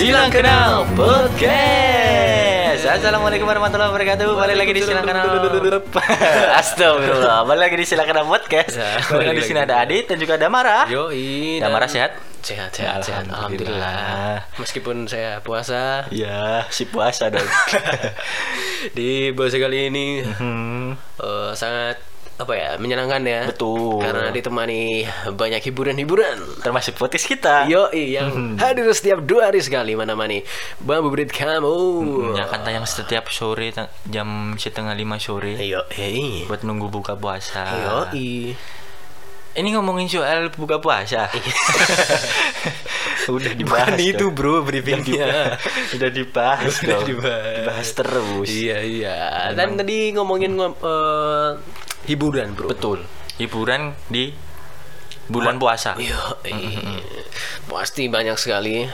[0.00, 2.88] Silang Kenal Podcast.
[2.88, 4.32] Assalamualaikum warahmatullahi wabarakatuh.
[4.32, 5.28] Balik lagi di Silang Kenal.
[6.60, 7.44] Astagfirullah.
[7.44, 8.80] Balik lagi di Silang Kenal Podcast.
[8.80, 10.88] Ya, Balik di sini ada Adit dan juga ada Mara.
[10.88, 11.60] Yoi.
[11.60, 12.16] Damara dan- sehat?
[12.40, 13.28] Sehat, sehat, sehat.
[13.28, 14.48] Alhamdulillah.
[14.56, 16.08] Meskipun saya puasa.
[16.08, 17.44] Ya si puasa dong.
[18.96, 22.00] Di puasa kali ini Hmm, eh, sangat
[22.40, 23.40] apa ya menyenangkan ya.
[23.46, 24.00] Betul.
[24.00, 26.40] Karena ditemani banyak hiburan-hiburan.
[26.58, 28.54] Termasuk podcast kita Yoi yang Hmm.
[28.56, 30.40] hadir setiap dua hari sekali mana mani
[30.78, 31.76] Bambu Berit kamu.
[32.32, 36.44] Ya kan tayang setiap sore Jam setengah lima sore Yoi.
[36.44, 37.68] Buat nunggu buka puasa
[38.08, 38.56] Yoi.
[39.50, 41.26] Ini ngomongin soal buka puasa
[43.28, 45.58] Udah dibahas Bukan itu bro briefingnya.
[45.92, 47.06] udah dibahas Udah dong.
[47.06, 47.54] dibahas.
[47.58, 49.18] Dibahas terus Iya iya.
[49.52, 51.50] Dan tadi ngomongin ngom- eh,
[52.08, 52.68] hiburan bro.
[52.70, 53.04] Betul
[53.40, 54.32] Hiburan di
[55.30, 56.36] bulan puasa Iya,
[57.70, 58.84] pasti banyak sekali.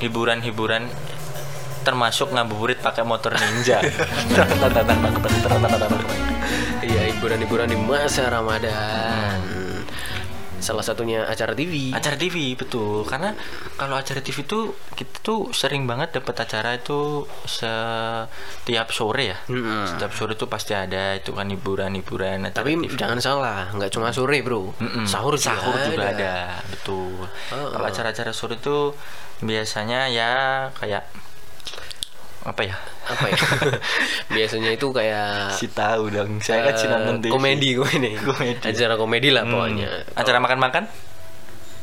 [0.00, 0.90] Hiburan-hiburan
[1.84, 3.84] Termasuk ngabuburit pakai motor ninja
[6.84, 9.63] Iya, hiburan-hiburan di masa Ramadan.
[10.64, 11.92] Salah satunya acara TV.
[11.92, 13.36] Acara TV betul Karena
[13.76, 19.84] kalau acara TV itu Kita tuh sering banget dapat acara itu Setiap sore ya Mm-mm.
[19.84, 22.96] Setiap sore tuh pasti ada Itu kan hiburan-hiburan Tapi TV.
[22.96, 24.72] jangan salah, nggak cuma sore bro.
[24.80, 25.04] Mm-mm.
[25.04, 26.16] Sahur juga, sahur juga ada.
[26.16, 27.28] ada, betul.
[27.52, 28.96] Oh, Kalau acara-acara sore itu
[29.40, 30.30] biasanya ya
[30.72, 31.04] kayak
[32.44, 32.76] apa ya?
[33.08, 33.38] Apa ya?
[34.36, 36.38] Biasanya itu kayak Si tahu dong.
[36.44, 38.10] Saya kan eh, komedi komedi.
[38.20, 38.60] Komedi.
[38.60, 39.52] Acara komedi lah Hmm.
[39.56, 39.88] pokoknya.
[40.12, 40.84] Acara makan-makan?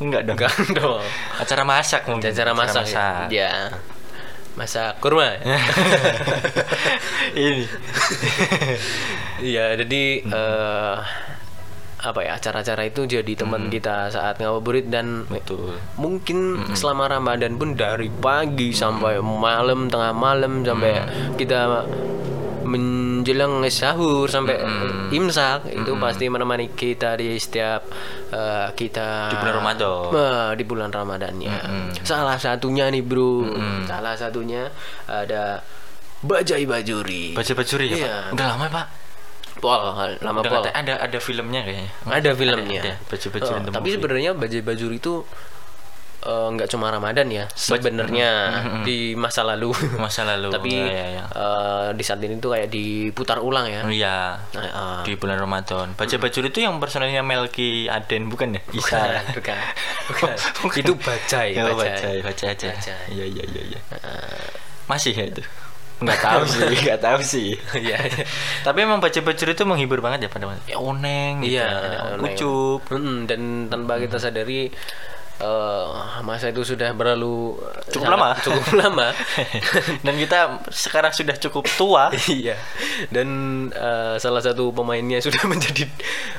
[0.02, 0.38] Enggak dong.
[0.38, 1.02] Enggak dong.
[1.38, 2.30] Acara masak mungkin.
[2.30, 3.26] Acara masak ya.
[3.30, 3.52] Ya.
[4.54, 5.34] Masak kurma.
[7.34, 7.66] Ini.
[9.42, 10.34] Iya, jadi Hmm.
[10.38, 10.98] eh
[12.02, 15.30] apa ya acara-acara itu jadi teman kita saat ngabuburit dan Hmm.
[15.32, 15.78] Betul.
[15.96, 16.38] mungkin
[16.74, 20.98] selama Ramadan pun dari pagi sampai malam tengah malam sampai
[21.36, 21.86] kita
[22.64, 24.62] menjelang sahur sampai
[25.10, 27.82] imsak itu pasti menemani kita di setiap
[28.30, 30.02] eh, kita Di bulan Ramadan.
[30.12, 31.56] Eh, di bulan Ramadannya.
[32.02, 33.46] Salah satunya nih bro,
[33.86, 34.70] salah satunya
[35.06, 35.62] ada
[36.22, 37.34] Bajai Bajuri.
[37.34, 38.14] Baca bajuri ya, Iya.
[38.30, 38.34] Pak?
[38.38, 38.86] Udah lama, Pak.
[39.62, 39.78] Pol,
[40.20, 40.64] lama Udah pol.
[40.66, 41.92] kata- ada ada filmnya kayaknya.
[42.04, 42.82] Ada filmnya.
[42.82, 43.94] Ada, Baju bajuri Oh, the tapi movie.
[43.96, 45.14] sebenarnya Bajai Bajuri itu
[46.22, 47.46] eh, nggak cuma Ramadan ya.
[47.52, 48.30] Sebenarnya
[48.82, 49.70] di masa lalu.
[49.98, 50.50] masa lalu.
[50.56, 51.24] tapi ya, ya, ya.
[51.28, 53.82] eh, di saat ini tuh kayak diputar ulang ya.
[53.84, 54.18] Iya.
[54.52, 55.94] Nah, eh, di bulan Ramadan.
[55.94, 58.62] Baca bajuri itu yang personelnya Melki Aden bukan ya?
[58.64, 59.34] bukan, Isa.
[59.34, 59.58] bukan,
[60.10, 60.36] bukan.
[60.76, 61.90] Itu Bajai, Ya, Bajai.
[61.90, 62.70] bajai, bajai aja.
[63.10, 63.80] Iya, iya, iya, iya.
[63.92, 64.50] Eh,
[64.86, 65.42] Masih ya itu?
[66.02, 67.50] Nggak tahu sih, nggak tahu sih.
[67.82, 67.98] Iya.
[68.02, 68.26] iya.
[68.66, 71.62] Tapi emang baca bajuri itu menghibur banget ya pada ya, oneng gitu.
[71.62, 72.34] Iya, ada Neng.
[72.34, 72.82] kucup.
[72.90, 74.74] Mm, dan tanpa kita sadari
[75.42, 75.86] eh,
[76.22, 77.58] masa itu sudah berlalu
[77.90, 78.30] Cukup sangat- lama.
[78.40, 79.08] Cukup lama.
[80.06, 82.14] Dan kita sekarang sudah cukup tua.
[82.30, 82.56] iya.
[83.10, 83.28] Dan
[83.68, 85.90] eh, salah satu pemainnya sudah menjadi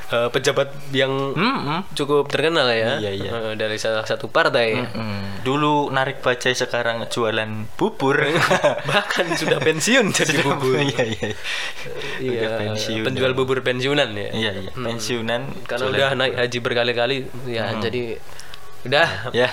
[0.08, 2.96] eh, pejabat yang Hmm, cukup terkenal ya.
[2.98, 3.30] Iya, iya.
[3.32, 4.78] Eh, dari salah satu partai.
[4.78, 5.42] hmm.
[5.42, 8.14] Dulu narik bajai sekarang jualan bubur.
[8.82, 10.78] Bahkan sudah pensiun jadi Sudah- bubur.
[10.78, 11.28] Iya, iya.
[12.16, 13.02] Iya, Udah pensiun.
[13.02, 14.30] penjual bubur pensiunan ya.
[14.30, 14.70] Iya, iya.
[14.72, 15.42] Pensiunan.
[15.64, 18.16] Karena jualan udah naik haji berkali-kali ya jadi
[18.82, 19.48] udah Ya.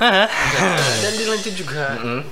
[0.00, 0.26] Nah,
[1.02, 2.22] dan dilanjut juga Hmm.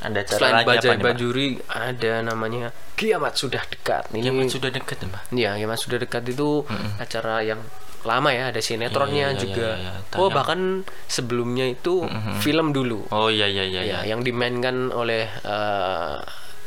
[0.00, 4.48] Ada cara selain lagi apa bajai nih, bajuri ada namanya kiamat sudah dekat ini Kiamat
[4.48, 5.22] sudah dekat ya, Mbak.
[5.36, 6.64] ya kiamat sudah dekat itu
[6.96, 7.60] acara yang
[8.00, 10.16] lama ya ada sinetronnya Iya, iya, juga iya, iya.
[10.16, 12.08] oh bahkan sebelumnya itu
[12.40, 13.80] film dulu Oh iya iya iya.
[13.84, 14.16] ya iya.
[14.16, 16.16] yang dimainkan oleh eh,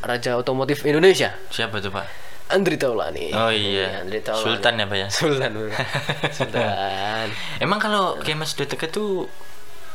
[0.05, 2.05] Raja Otomotif Indonesia Siapa tuh Pak?
[2.53, 3.99] Andri Taulani Oh iya.
[3.99, 4.45] Andri Taulani.
[4.45, 5.07] Sultan ya Pak ya.
[5.17, 5.51] Sultan.
[6.37, 7.27] Sultan
[7.57, 9.25] Emang kalau sudah dekat tuh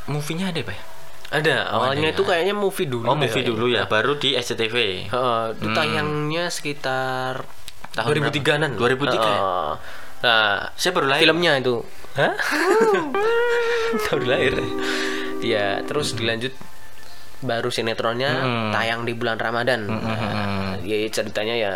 [0.07, 0.83] movie-nya ada ya, Pak ya?
[1.29, 2.29] ada awalnya ada itu ya.
[2.33, 3.51] kayaknya movie dulu Oh movie kayaknya.
[3.53, 4.77] dulu ya, baru di SCTV.
[5.07, 7.45] Heeh, itu tayangnya sekitar
[7.93, 8.71] Tahun 2003-an.
[8.73, 8.97] berapa?
[8.97, 9.21] 2003 ya?
[9.21, 9.71] Heeh.
[10.19, 11.23] Nah, Saya baru lahir.
[11.23, 11.85] filmnya itu.
[12.17, 12.33] Hah?
[14.05, 14.55] Baru lahir.
[15.41, 16.51] Ya, terus dilanjut
[17.39, 18.73] baru sinetronnya Hmm.
[18.73, 19.85] tayang di bulan Ramadan.
[19.85, 21.75] hmm, Nah, ya ceritanya ya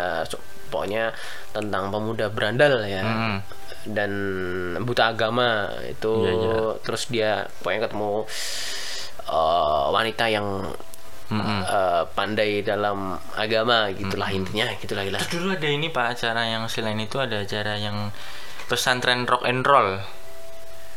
[0.73, 1.13] pokoknya
[1.53, 3.05] tentang pemuda berandal ya.
[3.05, 3.37] Hmm.
[3.85, 4.11] Dan
[4.81, 6.55] buta agama itu Iya, iya.
[6.81, 7.31] terus dia
[7.61, 8.25] pokoknya ketemu
[9.29, 10.47] eh, wanita yang
[11.29, 11.61] Mm-mm.
[11.63, 14.39] eh, pandai dalam agama gitulah Hmm.
[14.41, 15.21] intinya gitulah gitulah.
[15.23, 18.09] Terus dulu ada ini Pak acara yang selain itu ada acara yang
[18.65, 19.99] pesantren rock and roll.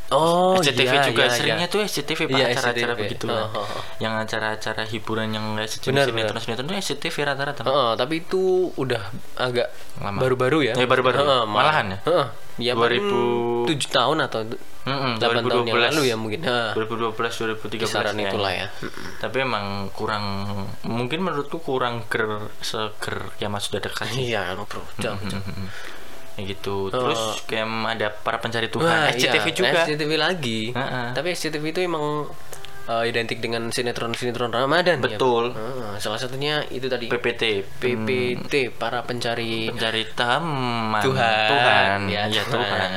[0.06, 1.72] Oh, SCTV iya, juga iya, seringnya iya.
[1.74, 3.00] tuh SCTV pak Iya, acara-acara SCTV.
[3.02, 3.82] begitu Oh, oh, oh.
[3.98, 7.66] yang acara-acara hiburan yang nggak sejenis sinetron sinetron tuh SCTV rata-rata Pak.
[7.66, 8.42] Heeh, tapi itu
[8.74, 9.02] udah
[9.34, 9.66] agak
[9.98, 10.18] Lama.
[10.22, 10.74] baru-baru ya.
[10.74, 11.16] Eh, baru-baru.
[11.18, 11.98] Heeh, Malahan ya?
[12.06, 12.26] Heeh.
[12.56, 14.40] Ya 2000 tujuh tahun atau
[14.86, 16.40] Mm-mm, 8 tahun yang lalu ya mungkin.
[16.40, 16.70] Heeh.
[16.72, 18.30] 2012 2013 Kisaran kayaknya.
[18.30, 18.66] itulah ya.
[19.18, 20.24] Tapi emang kurang
[20.86, 24.06] mungkin menurutku kurang ger seger ya mas sudah dekat.
[24.14, 24.80] Iya, bro.
[24.96, 25.42] Jauh, jauh.
[26.36, 26.88] Ya gitu.
[26.88, 27.32] Terus Oh.
[27.44, 29.78] kayak ada para pencari Tuhan, Wah, SCTV iya, juga.
[29.82, 30.60] SCTV lagi.
[30.70, 31.06] Heeh.
[31.12, 32.28] Tapi SCTV itu emang
[32.86, 35.04] eh, identik dengan sinetron-sinetron Ramadan ya.
[35.10, 35.50] Betul.
[35.50, 37.42] Heeh, salah satunya itu tadi PPT
[37.82, 41.48] PPT para pencari pencari teman Tuhan.
[41.50, 42.62] Tuhan Ya, ya Tuhan.
[42.62, 42.90] Tuhan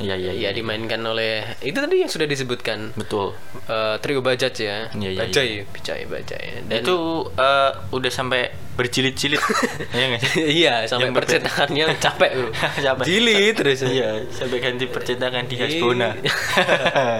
[0.00, 0.50] Iya iya ya iya.
[0.56, 3.36] dimainkan oleh itu tadi yang sudah disebutkan Betul.
[3.68, 4.88] eh, trio Bajaj ya.
[4.96, 6.42] Iya, iya, Bajaj, Bajaj, Bajaj.
[6.66, 6.96] Dan itu
[7.36, 9.36] eh, udah sampai berjilid-jilid.
[9.92, 10.64] Iya sih?
[10.64, 12.48] iya sampai Yang percetakannya capek bro.
[12.88, 13.04] Capek.
[13.04, 13.84] Jilid terus.
[13.84, 15.68] Iya, sampai ganti percetakan di Iya.
[15.68, 16.08] Hasbona.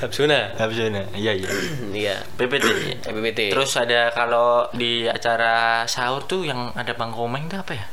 [0.00, 0.56] Hapsuna.
[0.56, 1.02] Hasbona.
[1.12, 1.48] Iya iya.
[2.00, 2.16] Iya.
[2.40, 2.64] PPT.
[3.04, 3.40] PPT.
[3.52, 7.84] Terus ada kalau di acara sahur tuh yang ada Bang Komeng tuh apa ya?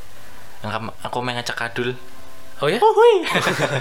[0.64, 1.92] Yang Komeng ngajak kadul.
[2.58, 2.78] Oh ya?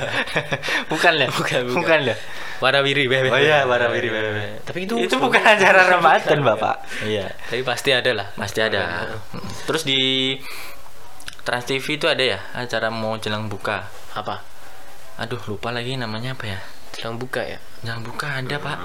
[0.92, 1.30] bukan lah.
[1.34, 1.82] Bukan, bukan.
[1.82, 2.18] Bukan lah.
[2.58, 3.30] Warawiri, bebe.
[3.30, 4.62] Oh iya, warawiri, bebe.
[4.66, 6.86] Tapi itu Itu bukan acara Ramadan, Bapak.
[7.06, 7.30] Iya.
[7.50, 8.28] Tapi pasti ada lah.
[8.38, 9.10] Pasti ada.
[9.66, 10.34] Terus di
[11.42, 13.88] Trans TV itu ada ya acara mau jelang buka.
[14.14, 14.44] Apa?
[15.18, 16.60] Aduh, lupa lagi namanya apa ya?
[16.94, 17.58] Jelang buka ya.
[17.82, 18.78] Jelang buka ada, Pak.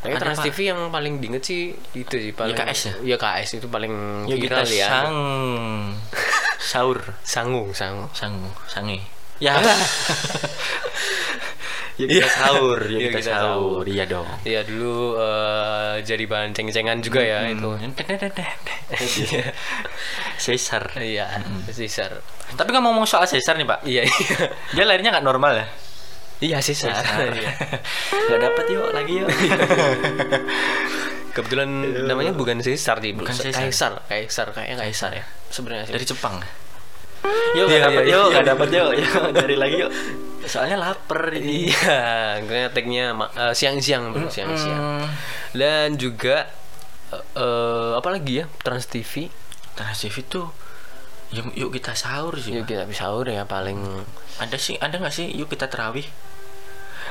[0.00, 0.44] Tapi Ada, Trans Pak.
[0.52, 2.92] TV yang paling diinget sih itu sih paling YKS ya?
[3.04, 4.88] Iya KS itu paling kita viral ya.
[4.88, 5.12] sang
[6.72, 8.08] sahur, Sangung, sangung.
[8.12, 8.36] sang
[8.68, 9.00] sange.
[9.40, 9.56] Ya.
[12.00, 13.84] Yuk kita sahur, yuk Yuk kita kita sahur.
[13.84, 14.24] Iya dong.
[14.40, 17.68] Iya dulu eh, jadi bahan ceng-cengan juga ya itu.
[20.40, 20.82] Caesar.
[20.96, 22.24] Iya, Caesar.
[22.56, 23.84] Tapi nggak ngomong soal Caesar nih, Pak.
[23.84, 24.36] Iya, iya.
[24.72, 25.66] Dia lahirnya nggak normal ya?
[26.40, 27.04] Iya, Caesar.
[27.36, 27.52] Iya.
[28.32, 29.28] Nggak dapet yuk lagi yuk.
[31.36, 31.68] Kebetulan
[32.08, 33.60] namanya bukan Caesar sih, Bukan Caesar.
[33.60, 33.92] Caesar.
[34.08, 35.24] Kaisar, kayaknya Kaisar ya.
[35.52, 35.92] Sebenarnya.
[35.92, 36.40] Dari Jepang.
[37.20, 38.32] Yuk Iya, nggak dapet iya, yuk, iya.
[38.32, 38.88] nggak dapet yuk.
[39.00, 39.90] Yuk cari lagi yuk.
[40.42, 41.68] Soalnya lapar ini.
[41.68, 45.04] Iya, tagnya ma- eh, siang-siang, bro, siang-siang.
[45.04, 45.06] Hmm.
[45.52, 46.48] Dan juga
[47.12, 48.44] eh, eh, apa lagi ya?
[48.64, 49.28] Trans TV.
[49.76, 50.48] Trans TV tuh
[51.30, 52.56] yuk, yuk kita sahur sih.
[52.56, 53.78] Yuk kita sahur ya paling
[54.40, 55.28] Ada sih, ada nggak sih?
[55.36, 56.08] Yuk kita terawih.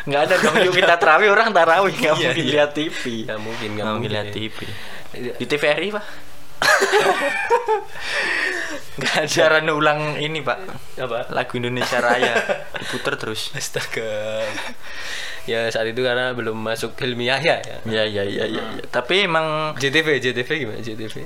[0.09, 0.55] Nggak ada dong.
[0.65, 2.53] Yuk kita terawih orang tarawih nggak Iya, mungkin iya.
[2.57, 3.29] lihat TV.
[3.29, 4.33] Nggak mungkin, nggak mungkin mungkin lihat ya.
[4.33, 4.57] TV.
[5.37, 6.05] Di TVRI pak.
[8.99, 9.29] Nggak ada.
[9.29, 10.59] Siaran ulang ini pak.
[10.99, 11.31] apa?
[11.33, 12.33] Lagu Indonesia Raya
[12.81, 13.51] diputer terus.
[13.55, 14.43] Astaga.
[15.49, 17.77] ya saat itu karena belum masuk Yahya ya.
[17.89, 18.63] Ya ya ya ya.
[18.77, 18.83] ya.
[18.91, 21.25] Tapi emang JTV, JTV gimana JTV?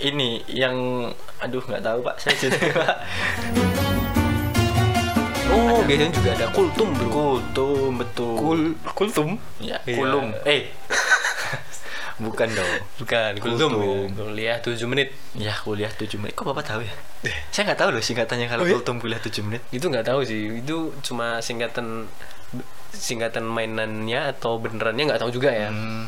[0.00, 1.06] ini yang
[1.38, 2.16] aduh nggak tahu pak.
[2.16, 2.96] Saya jadi pak.
[5.52, 7.12] Oh, biasanya juga ada kultum bro.
[7.12, 8.34] Kultum betul.
[8.40, 8.60] Kul
[8.96, 9.36] kultum?
[9.60, 10.32] Ya, kulum.
[10.48, 10.72] Eh.
[12.18, 12.70] Bukan dong.
[12.98, 13.70] Bukan, kultum.
[13.72, 14.08] Kultum.
[14.10, 14.58] ya.
[14.58, 15.08] Kuliah 7 menit.
[15.32, 16.34] Ya kuliah 7 menit.
[16.34, 16.92] Kok Bapak tahu ya?
[17.48, 18.74] Saya nggak tahu loh singkatannya kalau Oh, iya?
[18.76, 19.62] kultum kuliah 7 menit.
[19.68, 20.60] Itu nggak tahu sih.
[20.60, 22.10] Itu cuma singkatan
[22.92, 25.72] singkatan mainannya atau benerannya nggak tahu juga ya.
[25.72, 26.04] Hmm,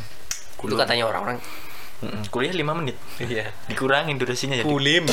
[0.61, 1.41] Itu katanya orang-orang.
[2.29, 2.97] kuliah 5 menit.
[3.17, 3.49] Iya.
[3.65, 4.67] Dikurangin durasinya jadi.
[4.69, 5.09] Kulim.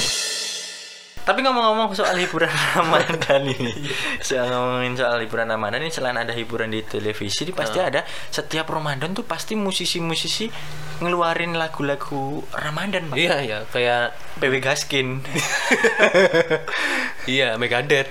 [1.21, 3.69] Tapi ngomong-ngomong soal hiburan Ramadan ini.
[4.27, 8.01] Soal ngomongin soal hiburan Ramadan ini selain ada hiburan di televisi, ini pasti ada
[8.33, 10.49] setiap Ramadan tuh pasti musisi-musisi
[11.01, 13.17] ngeluarin lagu-lagu Ramadan, Pak.
[13.17, 15.21] Iya, iya, kayak PW Gaskin.
[17.33, 18.09] iya, Megadeth.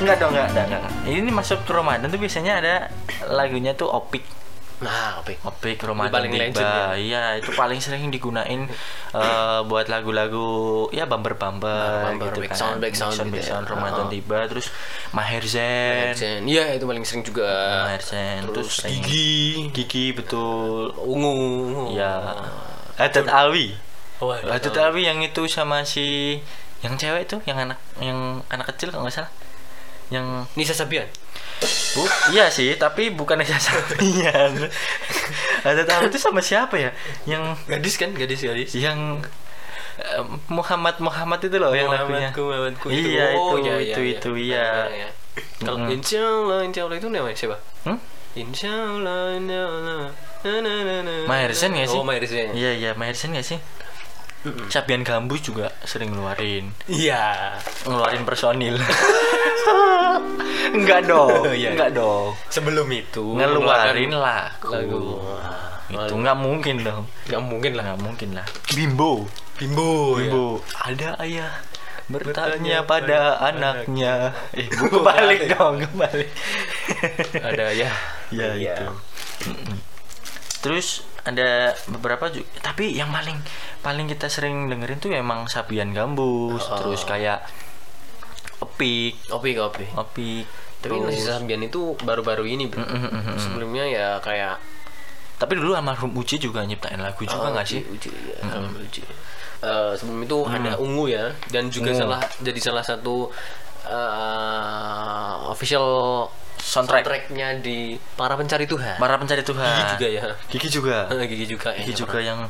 [0.00, 0.92] enggak dong, enggak, enggak, enggak.
[1.04, 2.74] Ini masuk ke Ramadan tuh biasanya ada
[3.28, 4.39] lagunya tuh Opik.
[4.80, 5.36] Nah, apa?
[5.44, 6.44] Opik Ramadan paling tiba.
[6.48, 6.84] legend ya?
[6.96, 8.64] Iya, itu paling sering digunain
[9.12, 12.58] eh, buat lagu-lagu ya bumper-bumper Bumper, gitu back kan.
[12.58, 13.60] sound, back sound gitu back ya.
[13.60, 14.08] sound Oh.
[14.08, 14.72] tiba terus
[15.12, 16.16] Maher Zain.
[16.16, 16.48] Zen.
[16.48, 17.84] Iya, itu paling sering juga.
[17.86, 19.68] Maher Zain Terus terus Gigi.
[19.76, 20.96] Gigi betul.
[20.96, 21.32] Ungu.
[21.36, 21.84] ungu.
[21.92, 22.40] Ya.
[22.96, 23.76] Hadat Alwi.
[24.20, 26.40] Oh, Hadat Alwi yang itu sama si
[26.80, 29.32] yang cewek tuh, yang anak yang anak kecil kalau nggak salah.
[30.10, 30.26] Yang
[30.58, 31.06] Nisa Sabian.
[31.94, 32.02] Bu,
[32.34, 34.52] iya sih, tapi bukan Nisa Sabian.
[35.64, 36.90] Hadat Alwi itu sama siapa ya?
[37.24, 38.70] Yang Gadis kan, gadis gadis.
[38.74, 39.20] yang
[40.00, 42.32] eh, Muhammad Muhammad itu loh yang lagunya.
[42.32, 44.40] Muhammadku, Muhammadku Iya, Oh, itu, iya, itu, iya, itu, iya.
[44.40, 44.64] iya.
[44.64, 45.08] Benar, ya.
[45.60, 45.94] Kalau Mm.
[45.94, 47.56] Insya Allah, Insya Allah itu namanya siapa?
[47.86, 47.98] Hmm?
[48.34, 50.02] Insya Allah, Insya Allah.
[50.40, 51.14] Na, na, na, na.
[51.28, 51.98] Maher Zain nggak sih?
[52.00, 52.50] Oh, Maher Zain.
[52.56, 53.46] Iya, iya, Maher Zain nggak
[54.68, 57.60] Sabian Gambus juga sering ngeluarin Iya.
[57.84, 58.80] ngeluarin personil.
[60.76, 61.74] enggak dong, Iya.
[61.74, 62.32] enggak dong.
[62.48, 64.70] Sebelum itu Ngeluarin lagu.
[64.70, 65.04] lagu.
[65.90, 67.04] Itu nggak mungkin dong.
[67.26, 67.84] Nggak mungkin lah.
[67.90, 68.46] Nggak mungkin lah.
[68.72, 69.26] Bimbo.
[69.58, 70.46] Bimbo, Bimbo.
[70.72, 71.52] Ada ayah
[72.08, 74.14] bertanya Bertanya pada pada anaknya.
[74.50, 76.30] Eh, kebalik dong, kebalik.
[77.38, 77.90] ada ya
[78.30, 78.74] ya Iya.
[78.78, 78.86] itu.
[80.60, 81.48] Terus ada
[81.86, 83.36] beberapa juga, tapi yang paling
[83.78, 86.76] paling kita sering dengerin tuh emang Sabian Gambus, Oh.
[86.76, 87.44] terus kayak
[88.58, 90.44] Opik, kopi kopi Opik.
[90.78, 93.36] tapi terus- nasi sambian itu baru-baru ini bro Mm-mm-mm-mm.
[93.36, 94.56] sebelumnya ya kayak
[95.36, 97.80] Tapi dulu almarhum Uci juga nyiptain lagu juga Oh, nggak sih?
[97.80, 99.00] Uji, uji, ya, kalau uji.
[99.60, 102.00] Eh, sebelum itu ada ungu ya dan juga Ungu.
[102.02, 103.32] salah jadi salah satu
[103.82, 105.86] eh, official
[106.60, 107.02] Soundtrack.
[107.02, 107.78] soundtracknya di
[108.14, 108.96] para pencari Tuhan.
[108.96, 109.64] Para pencari Tuhan.
[109.66, 110.22] Gigi juga ya.
[110.46, 110.96] Gigi juga.
[111.30, 111.70] Gigi juga.
[111.72, 112.24] Gigi kayaknya juga pernah.
[112.24, 112.40] yang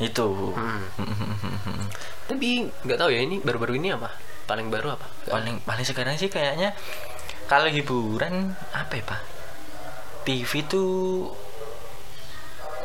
[0.00, 0.28] itu.
[0.52, 0.82] Hmm.
[2.28, 2.48] Tapi
[2.82, 4.10] nggak tahu ya ini baru-baru ini apa?
[4.44, 5.06] Paling baru apa?
[5.26, 6.72] paling paling sekarang sih kayaknya
[7.44, 9.20] kalau hiburan apa ya pak
[10.24, 11.28] TV tuh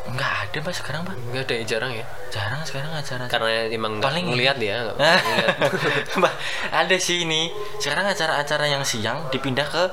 [0.04, 2.04] nggak ada pak sekarang pak Nggak ada ya jarang ya.
[2.28, 4.92] jarang sekarang acara Karena emang Paling- ngeliat ya.
[4.92, 6.34] nggak
[6.84, 7.48] ada sih ini
[7.80, 9.84] sekarang acara-acara yang siang dipindah ke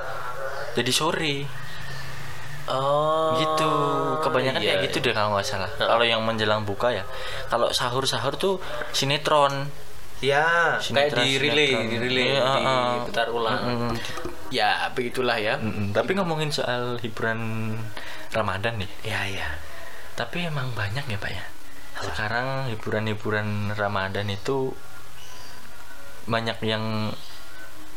[0.78, 1.36] jadi sore
[2.72, 3.36] oh.
[3.40, 3.72] gitu
[4.24, 5.06] kebanyakan iya, kayak gitu iya.
[5.10, 5.90] deh kalau nggak salah Heeh.
[5.90, 7.04] kalau yang menjelang buka ya
[7.52, 8.60] kalau sahur sahur tuh
[8.96, 9.70] sinetron
[10.22, 12.86] Ya, kayak Sinetron, di relay, di relay, Iya, heeh.
[13.02, 13.58] diputar ulang.
[13.58, 13.94] Mm-mm.
[14.54, 15.58] Ya, begitulah ya.
[15.58, 15.98] Mm-mm.
[15.98, 17.74] tapi ngomongin soal hiburan
[18.30, 19.50] Ramadan nih Ya, ya.
[20.14, 21.42] Tapi emang banyak ya Pak ya.
[22.06, 24.78] Sekarang hiburan-hiburan Ramadan itu
[26.30, 27.10] banyak yang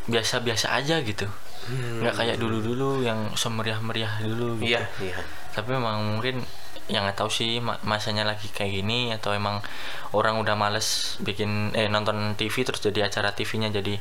[0.08, 1.28] biasa-biasa aja gitu.
[1.70, 4.72] Nggak kayak dulu-dulu yang semeriah-meriah dulu gitu.
[4.72, 5.16] Iya, iya.
[5.50, 6.44] Tapi memang mungkin
[6.84, 9.64] yang nggak tahu sih ma- masanya lagi kayak gini atau emang
[10.12, 13.96] orang udah males bikin eh nonton TV terus jadi acara TV-nya jadi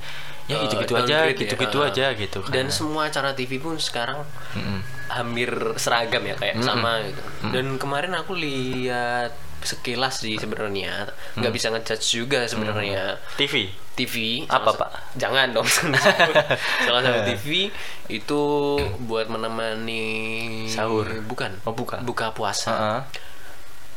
[0.46, 1.42] ya Eh, gitu-gitu aja, downgrade ya.
[1.48, 1.88] gitu-gitu Ah.
[1.88, 2.52] aja gitu kan.
[2.52, 4.84] Dan semua acara TV pun sekarang Mm-mm.
[5.10, 7.22] hampir seragam ya kayak sama gitu.
[7.50, 9.32] Dan kemarin aku lihat
[9.64, 11.08] sekilas sih sebenarnya
[11.40, 11.56] nggak Mm.
[11.56, 13.72] bisa ngejudge juga sebenarnya TV.
[13.94, 14.90] TV Apa, Pak?
[15.16, 15.66] Jangan dong.
[15.66, 17.70] salah satu TV
[18.10, 18.42] itu
[19.04, 21.06] buat menemani Sahur.
[21.24, 21.62] Bukan.
[21.64, 22.02] Oh, buka.
[22.02, 22.72] Buka puasa.
[22.74, 23.02] Heeh.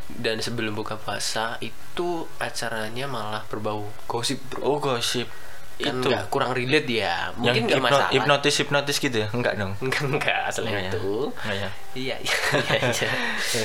[0.07, 4.63] Dan sebelum buka puasa itu acaranya malah berbau gosip bro.
[4.63, 5.27] Oh gosip.
[5.77, 7.33] Kan itu kurang relate ya.
[7.35, 8.09] Mungkin nggak masalah.
[8.09, 10.93] hipnotis hipnotis gitu ya enggak dong Enggak enggak asalnya Enggak ya?
[10.93, 11.09] itu.
[11.27, 11.53] Ya?
[11.53, 12.37] Iya iya iya.
[12.87, 13.11] iya.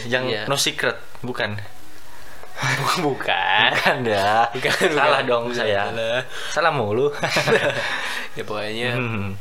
[0.19, 0.41] yang Iya.
[0.43, 1.55] no secret bukan
[2.99, 3.69] bukan.
[3.71, 5.23] bukan ya Bukan, salah bukan.
[5.27, 6.19] dong Bukan, saya salah.
[6.49, 7.07] salah mulu
[8.37, 9.33] ya pokoknya Hmm.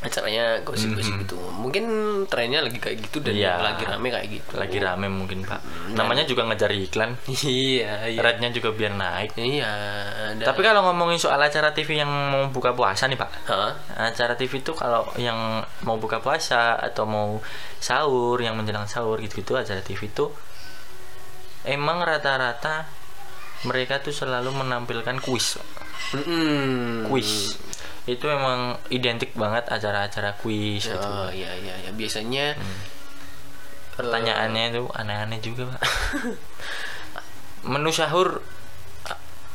[0.00, 1.20] acaranya gosip-gosip Mhm.
[1.22, 1.36] gitu.
[1.52, 1.84] Mungkin
[2.24, 3.60] trennya lagi kayak gitu dan Iya.
[3.60, 4.52] lagi rame kayak gitu.
[4.56, 5.60] lagi rame mungkin pak
[5.92, 8.16] namanya juga ngejar iklan Iya, iya.
[8.16, 9.68] rate-nya juga biar naik Iya,
[10.32, 10.44] ada.
[10.48, 13.76] tapi kalau ngomongin soal acara TV yang mau buka puasa nih pak Hah?
[14.00, 15.36] acara TV itu kalau yang
[15.82, 17.36] mau buka puasa atau mau
[17.76, 20.32] sahur yang menjelang sahur gitu gitu acara TV itu
[21.62, 22.86] emang rata-rata
[23.62, 25.60] mereka tuh selalu menampilkan kuis
[26.12, 27.04] Mm-mm.
[27.06, 27.60] kuis
[28.08, 30.96] itu emang identik banget acara-acara kuis gitu.
[30.98, 31.90] Oh, iya iya ya.
[31.92, 32.56] Biasanya
[33.92, 35.82] pertanyaannya itu aneh-aneh juga pak
[37.62, 38.40] menu sahur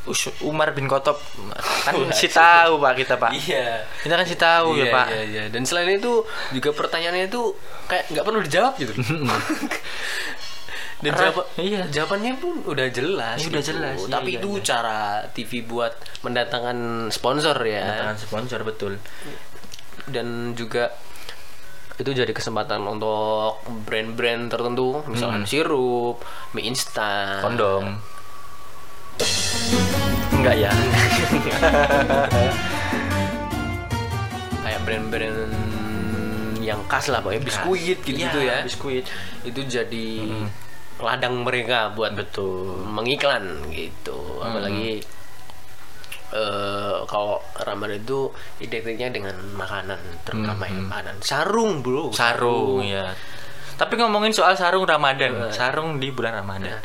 [0.06, 1.18] Us- Umar bin Khattab
[1.82, 3.82] kan si tahu pak kita pak Iya.
[4.06, 5.42] kita kan si tahu ya Iya, pak Iya, iya.
[5.50, 6.22] Dan selain itu
[6.54, 7.42] juga pertanyaannya itu
[7.90, 8.94] kayak nggak perlu dijawab gitu.
[10.96, 11.84] Dan jawab, iya.
[11.92, 13.36] jawabannya pun udah jelas.
[13.36, 13.98] Iya, udah jelas.
[14.00, 14.64] Iya, Tapi iya, itu iya.
[14.64, 14.98] cara
[15.36, 15.92] TV buat
[16.24, 17.84] mendatangkan sponsor ya.
[17.84, 18.92] Kedatangan sponsor betul
[20.08, 20.96] Dan juga
[21.96, 26.20] itu jadi kesempatan untuk brand-brand tertentu, misalkan sirup,
[26.52, 27.96] mie instan, kondom
[30.36, 30.70] enggak ya
[34.64, 35.48] kayak brand-brand
[36.60, 38.66] yang khas lah, pokoknya biskuit gitu-gitu Iya, ya.
[38.66, 39.06] biskuit
[39.46, 40.08] Itu jadi
[40.96, 42.80] ladang mereka buat betul.
[42.84, 44.40] mengiklan gitu.
[44.40, 45.00] Apalagi
[46.26, 48.26] eh kalau Ramadan itu
[48.58, 51.16] identiknya dengan makanan terutama ya makanan.
[51.22, 52.10] Sarung bro.
[52.10, 53.14] Sarung ya.
[53.76, 56.80] Tapi ngomongin soal sarung Ramadan sarung di bulan Ramadan.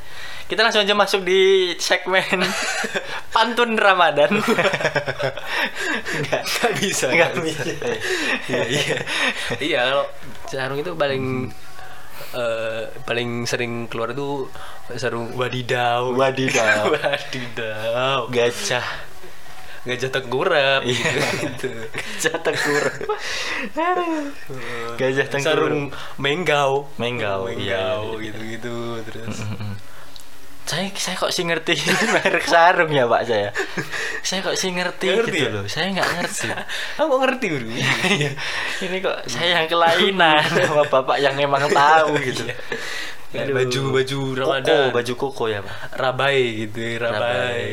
[0.46, 2.44] Kita langsung aja masuk di segmen
[3.34, 4.28] pantun Ramadan.
[6.22, 7.64] Nggak nggak bisa Nggak bisa.
[8.52, 8.98] iya iya.
[9.58, 10.06] Iya kalau
[10.52, 11.48] sarung itu paling
[12.34, 14.48] eh, paling sering keluar itu
[14.96, 16.92] sarung wadidau Wadidaw.
[16.96, 18.20] wadidaw.
[18.30, 18.86] Gajah.
[19.82, 20.82] Gajah tengkurap.
[20.86, 21.12] Iya.
[21.42, 21.70] gitu.
[22.22, 22.86] Gajah tengkur
[25.00, 25.90] gajah tengkur sarung
[26.22, 28.76] menggau Menggau, iya, menggau iya, gitu gitu
[29.10, 29.38] terus
[30.62, 31.74] saya saya kok sih ngerti
[32.16, 33.50] merek sarung ya pak saya
[34.22, 35.50] saya kok sih ngerti, Nggak ngerti gitu ya?
[35.52, 36.48] loh saya nggak ngerti
[37.02, 38.32] Aku ngerti bro Iya.
[38.80, 42.46] ini kok saya yang kelainan sama bapak yang emang tahu gitu
[43.32, 43.56] Kayak Aduh.
[43.64, 47.68] baju baju koko Ramadan baju koko ya pak rabai gitu rabai, Rabai.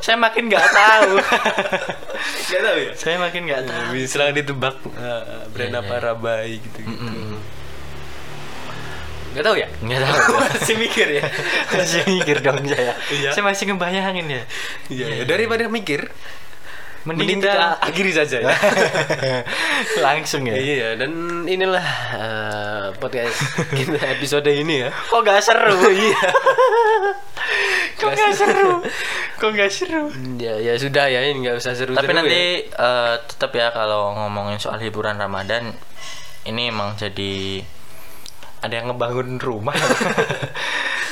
[0.00, 1.12] saya makin nggak tahu
[2.44, 2.92] Gak tahu ya?
[2.96, 5.22] saya makin nggak tahu Misalnya ditebak eh,
[5.52, 6.04] brand Iya, apa iya.
[6.04, 6.96] Rabai gitu gitu.
[7.00, 7.36] Mm-mm.
[9.34, 9.66] Gak tahu ya?
[9.80, 11.24] nggak tahu Masih mikir ya?
[11.74, 13.30] masih mikir dong saya Iya.
[13.30, 14.42] saya masih ngebayangin ya
[14.88, 15.22] Iya, ya.
[15.24, 16.06] daripada mikir,
[17.02, 18.54] mending, mending kita akhiri saja ya.
[20.06, 21.10] langsung ya Iya, dan
[21.44, 23.34] inilah eh, podcast
[23.70, 24.90] kita episode ini ya.
[24.90, 26.22] kok nggak seru iya
[27.94, 28.70] kok nggak seru
[29.36, 30.04] kok nggak seru
[30.36, 31.98] Ya, ya sudah ya, ini nggak usah seru-seru.
[31.98, 32.16] tapi ya.
[32.16, 35.74] nanti eh, tetap ya kalau ngomongin soal hiburan Ramadan
[36.44, 37.60] ini emang jadi
[38.64, 39.76] ada yang ngebangun rumah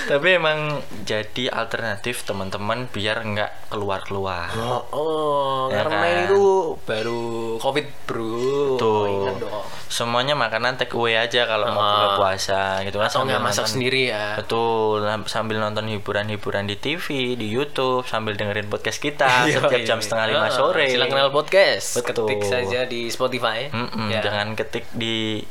[0.03, 0.59] tapi emang
[1.01, 6.11] jadi alternatif teman-teman biar nggak keluar keluar Oh, oh Ya karena kan?
[6.11, 7.23] ini tuh baru
[7.57, 8.77] covid bro.
[8.77, 9.31] Tuh.
[9.39, 9.63] Dong.
[9.87, 11.89] semuanya makanan take away aja kalau mau Ah.
[11.93, 14.27] buka puasa gitu kan Atau nggak masak nonton- sendiri ya.
[14.35, 17.07] Betul, sambil nonton hiburan-hiburan di TV,
[17.37, 20.03] di YouTube, sambil dengerin podcast kita Iya, setiap iya, jam iya.
[20.03, 20.89] setengah lima Ah, sore.
[20.89, 22.01] Silang kenal podcast.
[22.01, 22.27] Betul.
[22.27, 23.69] Ketik saja di Spotify.
[23.69, 24.21] Mm-mm, Ya.
[24.21, 25.45] Jangan ketik di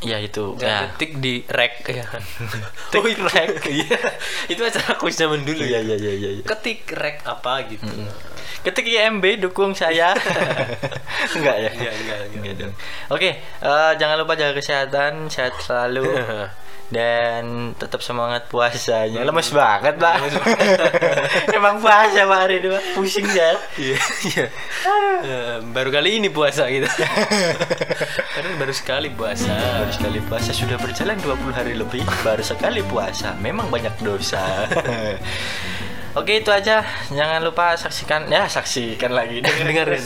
[0.00, 0.88] ya itu Jangan ya.
[0.96, 2.06] ketik di rek ya.
[2.88, 3.48] Tik rek.
[3.68, 3.98] Iya.
[4.48, 5.92] Itu acara quiz zaman dulu Iya ya.
[5.92, 6.30] iya iya iya.
[6.40, 6.44] iya.
[6.44, 7.84] Ketik rek apa gitu.
[8.60, 10.12] Ketik IMB dukung saya.
[11.36, 11.70] enggak ya?
[11.72, 12.54] Iya, enggak, enggak.
[12.60, 12.74] dong.
[13.08, 16.04] Oke, eh, jangan lupa jaga kesehatan, sehat selalu.
[16.90, 19.22] dan tetap semangat puasanya.
[19.22, 20.14] Lemes banget, Pak.
[21.56, 22.82] Emang puasa Pak hari dua.
[22.98, 23.54] Pusing ya.
[23.78, 24.46] Iya, iya.
[25.22, 26.90] Eh, baru kali ini puasa gitu.
[28.34, 29.54] Karena baru sekali puasa.
[29.54, 34.42] Baru sekali puasa sudah berjalan 20 hari lebih Baru sekali puasa Memang banyak dosa
[36.18, 36.82] Oke itu aja.
[37.14, 39.38] Jangan lupa saksikan Ya saksikan lagi.
[39.46, 40.02] Dengerin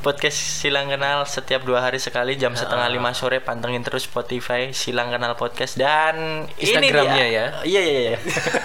[0.00, 3.44] Podcast Silang Kenal Setiap dua hari sekali Jam setengah lima sore.
[3.44, 5.76] Pantengin terus Spotify Silang Kenal Podcast.
[5.76, 7.46] Dan Instagramnya ya.
[7.68, 8.18] Iya iya iya.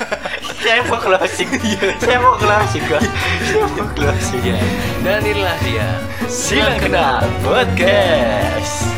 [0.64, 1.50] Saya mau closing.
[2.00, 3.02] Saya mau closing gua.
[3.04, 4.42] Saya mau closing.
[4.42, 4.58] Iya.
[5.04, 5.88] Dan inilah dia.
[6.32, 8.97] Silang Kenal Podcast